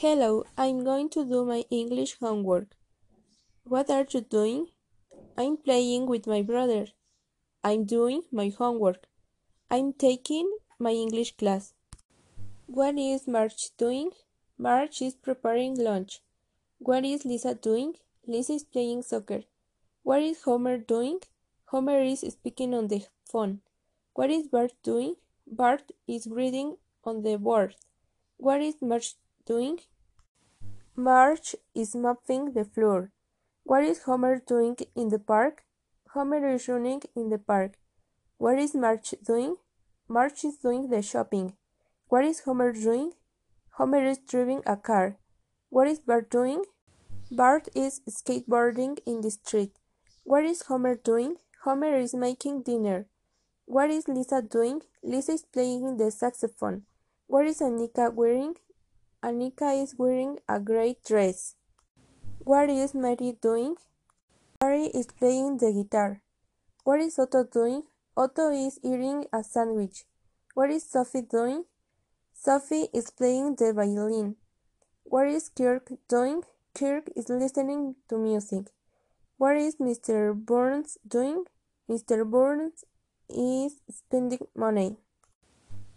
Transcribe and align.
Hello, 0.00 0.44
I'm 0.56 0.82
going 0.82 1.10
to 1.10 1.26
do 1.26 1.44
my 1.44 1.66
English 1.68 2.16
homework. 2.20 2.68
What 3.64 3.90
are 3.90 4.06
you 4.10 4.22
doing? 4.22 4.68
I'm 5.36 5.58
playing 5.58 6.06
with 6.06 6.26
my 6.26 6.40
brother. 6.40 6.86
I'm 7.62 7.84
doing 7.84 8.22
my 8.32 8.48
homework. 8.48 9.04
I'm 9.70 9.92
taking 9.92 10.50
my 10.78 10.92
English 10.92 11.36
class. 11.36 11.74
What 12.64 12.96
is 12.96 13.28
Marge 13.28 13.76
doing? 13.76 14.12
Marge 14.56 15.02
is 15.02 15.12
preparing 15.12 15.74
lunch. 15.74 16.20
What 16.78 17.04
is 17.04 17.26
Lisa 17.26 17.54
doing? 17.54 17.96
Lisa 18.26 18.54
is 18.54 18.64
playing 18.64 19.02
soccer. 19.02 19.42
What 20.02 20.22
is 20.22 20.44
Homer 20.44 20.78
doing? 20.78 21.18
Homer 21.66 22.00
is 22.00 22.20
speaking 22.20 22.72
on 22.72 22.88
the 22.88 23.04
phone. 23.30 23.60
What 24.14 24.30
is 24.30 24.48
Bart 24.48 24.72
doing? 24.82 25.16
Bart 25.46 25.92
is 26.08 26.26
reading 26.26 26.76
on 27.04 27.22
the 27.22 27.36
board. 27.36 27.74
What 28.38 28.62
is 28.62 28.76
Marge 28.80 29.16
doing? 29.50 29.78
Marge 30.96 31.54
is 31.74 31.94
mopping 31.94 32.52
the 32.52 32.64
floor. 32.64 33.12
What 33.64 33.84
is 33.84 34.02
Homer 34.04 34.34
doing 34.52 34.76
in 34.94 35.08
the 35.08 35.18
park? 35.18 35.64
Homer 36.14 36.46
is 36.48 36.68
running 36.68 37.02
in 37.16 37.30
the 37.30 37.38
park. 37.38 37.72
What 38.38 38.58
is 38.58 38.74
Marge 38.74 39.14
doing? 39.26 39.56
Marge 40.08 40.44
is 40.44 40.56
doing 40.56 40.88
the 40.90 41.02
shopping. 41.02 41.54
What 42.08 42.24
is 42.24 42.40
Homer 42.40 42.72
doing? 42.72 43.12
Homer 43.78 44.04
is 44.12 44.18
driving 44.18 44.62
a 44.66 44.76
car. 44.76 45.16
What 45.68 45.88
is 45.88 46.00
Bart 46.00 46.30
doing? 46.30 46.64
Bart 47.30 47.68
is 47.74 48.00
skateboarding 48.08 48.98
in 49.06 49.20
the 49.20 49.30
street. 49.30 49.72
What 50.24 50.44
is 50.44 50.62
Homer 50.62 50.96
doing? 50.96 51.36
Homer 51.64 51.94
is 51.94 52.14
making 52.14 52.62
dinner. 52.62 53.06
What 53.66 53.90
is 53.90 54.08
Lisa 54.08 54.42
doing? 54.42 54.82
Lisa 55.02 55.32
is 55.32 55.44
playing 55.44 55.96
the 55.96 56.10
saxophone. 56.10 56.82
What 57.26 57.46
is 57.46 57.60
Anika 57.60 58.12
wearing? 58.12 58.56
Anika 59.22 59.70
is 59.82 59.96
wearing 59.98 60.38
a 60.48 60.58
gray 60.58 60.96
dress. 61.06 61.54
What 62.38 62.70
is 62.70 62.94
Mary 62.94 63.36
doing? 63.42 63.76
Mary 64.62 64.86
is 64.86 65.08
playing 65.08 65.58
the 65.58 65.72
guitar. 65.72 66.22
What 66.84 67.00
is 67.00 67.18
Otto 67.18 67.44
doing? 67.44 67.82
Otto 68.16 68.50
is 68.50 68.80
eating 68.82 69.26
a 69.30 69.44
sandwich. 69.44 70.04
What 70.54 70.70
is 70.70 70.84
Sophie 70.84 71.20
doing? 71.20 71.64
Sophie 72.32 72.88
is 72.94 73.10
playing 73.10 73.56
the 73.56 73.74
violin. 73.74 74.36
What 75.04 75.28
is 75.28 75.50
Kirk 75.50 75.92
doing? 76.08 76.42
Kirk 76.74 77.10
is 77.14 77.28
listening 77.28 77.96
to 78.08 78.16
music. 78.16 78.72
What 79.36 79.58
is 79.58 79.76
Mr. 79.76 80.34
Burns 80.34 80.96
doing? 81.06 81.44
Mr. 81.90 82.24
Burns 82.24 82.84
is 83.28 83.82
spending 83.90 84.46
money. 84.56 84.96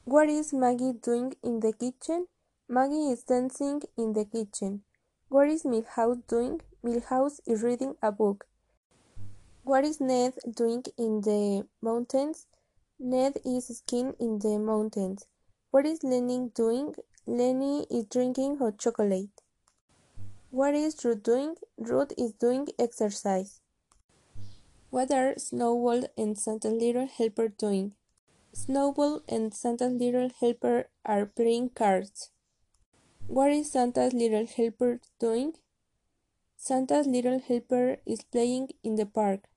What 0.04 0.28
is 0.28 0.52
Maggie 0.52 0.92
doing 0.92 1.36
in 1.42 1.62
the 1.62 1.72
kitchen? 1.72 2.28
Maggie 2.70 3.12
is 3.12 3.24
dancing 3.24 3.82
in 3.98 4.14
the 4.14 4.24
kitchen. 4.24 4.84
What 5.28 5.50
is 5.50 5.64
Milhouse 5.64 6.26
doing? 6.28 6.62
Milhouse 6.84 7.42
is 7.46 7.62
reading 7.62 7.96
a 8.02 8.10
book. 8.10 8.48
What 9.64 9.84
is 9.84 10.00
Ned 10.00 10.36
doing 10.50 10.86
in 10.98 11.22
the 11.22 11.68
mountains? 11.82 12.48
Ned 12.98 13.38
is 13.44 13.68
skiing 13.68 14.16
in 14.18 14.40
the 14.40 14.58
mountains. 14.58 15.26
What 15.72 15.86
is 15.86 16.06
Lenny 16.06 16.52
doing? 16.56 16.96
Lenny 17.28 17.86
is 17.92 18.06
drinking 18.06 18.58
hot 18.60 18.78
chocolate. 18.78 19.42
What 20.50 20.74
is 20.74 21.04
Ruth 21.04 21.22
doing? 21.22 21.56
Ruth 21.78 22.14
is 22.18 22.32
doing 22.32 22.70
exercise. 22.80 23.60
What 24.90 25.12
are 25.12 25.34
Snowball 25.38 26.06
and 26.18 26.40
Santa's 26.40 26.72
little 26.72 27.08
helper 27.08 27.50
doing? 27.50 27.94
Snowball 28.54 29.22
and 29.28 29.54
Santa's 29.54 29.92
little 29.92 30.30
helper 30.40 30.88
are 31.06 31.26
playing 31.26 31.70
cards. 31.70 32.30
What 33.28 33.52
is 33.52 33.72
Santa's 33.72 34.14
little 34.14 34.46
helper 34.46 35.00
doing? 35.20 35.54
Santa's 36.56 37.08
little 37.08 37.40
helper 37.40 37.98
is 38.06 38.22
playing 38.24 38.70
in 38.84 38.96
the 38.96 39.06
park. 39.06 39.50